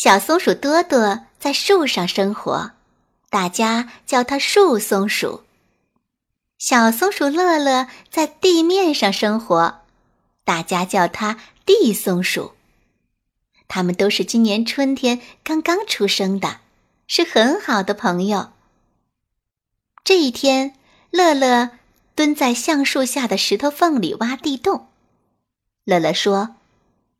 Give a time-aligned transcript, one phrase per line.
[0.00, 2.70] 小松鼠多多在树上生活，
[3.30, 5.42] 大家叫它树松鼠。
[6.56, 9.80] 小松鼠乐乐在地面上生活，
[10.44, 12.52] 大家叫它地松鼠。
[13.66, 16.60] 它们都是今年春天刚刚出生的，
[17.08, 18.52] 是很好的朋友。
[20.04, 20.76] 这一天，
[21.10, 21.70] 乐乐
[22.14, 24.86] 蹲在橡树下的石头缝里挖地洞。
[25.82, 26.54] 乐乐说：“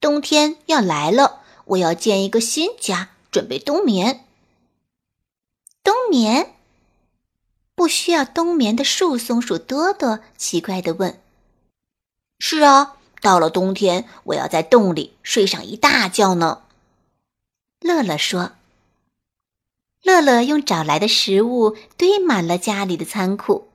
[0.00, 4.24] 冬天要来了。”我要建一个新家，准备冬眠。
[5.82, 6.54] 冬眠？
[7.74, 11.20] 不需要冬眠的树松鼠多多奇怪的问
[12.38, 16.62] ：“是啊，到了冬天，我要在洞里睡上一大觉呢。”
[17.80, 18.52] 乐乐说。
[20.02, 23.68] 乐乐用找来的食物堆满了家里的仓库，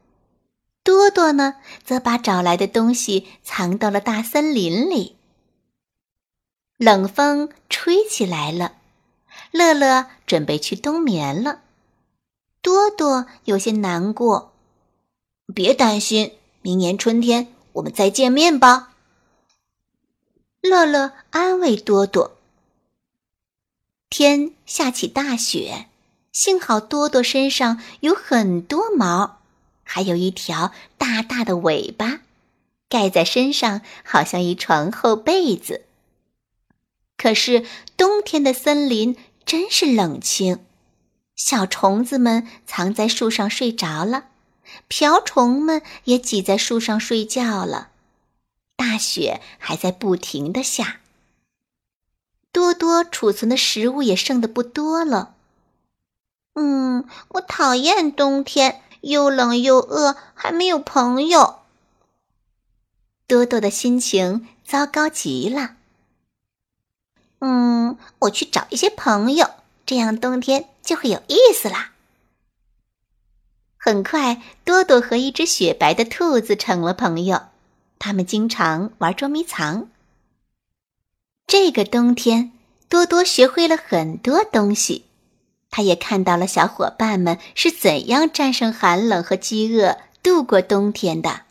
[0.83, 5.16] 多多呢，则把找来的东西藏到了大森林里。
[6.78, 8.73] 冷风吹起来了，
[9.50, 11.61] 乐乐准备去冬眠了。
[12.61, 14.53] 多多有些难过，
[15.55, 18.94] 别担心，明年春天我们再见面吧。
[20.61, 22.38] 乐乐安慰多多。
[24.09, 25.88] 天下起大雪，
[26.31, 29.39] 幸好多多身上有很多毛，
[29.83, 32.22] 还有一条大大的尾巴，
[32.88, 35.86] 盖在身上好像一床厚被子。
[37.17, 37.65] 可是
[37.97, 40.63] 冬天的森林真是冷清，
[41.35, 44.27] 小虫子们藏在树上睡着了，
[44.87, 47.89] 瓢虫们也挤在树上睡觉了，
[48.75, 51.02] 大雪还在不停的下。
[52.52, 55.36] 多多储存的食物也剩的不多了。
[56.53, 61.59] 嗯，我讨厌冬天，又冷又饿，还没有朋友。
[63.27, 65.77] 多多的心情糟糕极了。
[68.20, 69.50] 我去找一些朋友，
[69.86, 71.92] 这样冬天就会有意思啦。
[73.78, 77.42] 很快，多多和一只雪白的兔子成了朋友，
[78.00, 79.89] 他们经常玩捉迷藏。
[81.45, 82.52] 这个冬天，
[82.89, 85.05] 多多学会了很多东西，
[85.70, 91.44] 他也看到了小伙伴们是怎样战胜寒冷和饥饿度过冬天的。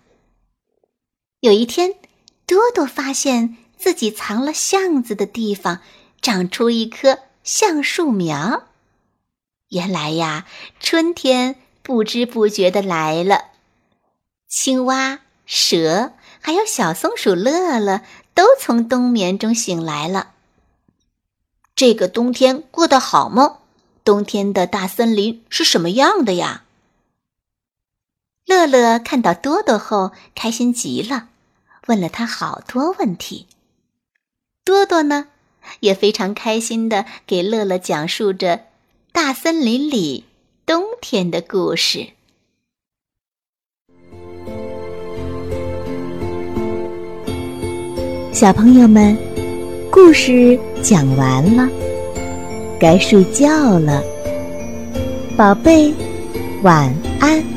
[1.40, 1.94] 有一天，
[2.46, 3.56] 多多发现。
[3.78, 5.82] 自己藏了巷子的地方，
[6.20, 8.64] 长出一棵橡树苗。
[9.68, 10.46] 原来呀，
[10.80, 13.46] 春天不知不觉的来了。
[14.48, 18.02] 青蛙、蛇还有小松鼠乐乐
[18.34, 20.32] 都从冬眠中醒来了。
[21.74, 23.58] 这个冬天过得好吗？
[24.04, 26.62] 冬天的大森林是什么样的呀？
[28.44, 31.28] 乐乐看到多多后，开心极了，
[31.86, 33.48] 问了他好多问题。
[34.64, 35.26] 多多呢，
[35.80, 38.60] 也非常开心的给乐乐讲述着
[39.12, 40.24] 大森林里
[40.64, 42.08] 冬天的故事。
[48.32, 49.16] 小朋友们，
[49.90, 51.66] 故事讲完了，
[52.78, 54.02] 该睡觉了，
[55.38, 55.94] 宝贝，
[56.62, 57.55] 晚安。